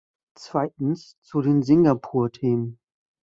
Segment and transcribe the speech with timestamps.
[0.35, 2.79] Zweitens, zu den Singapur-Themen.